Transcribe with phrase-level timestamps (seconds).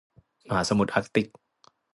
[0.47, 1.27] มหาสมุทรอาร์กติก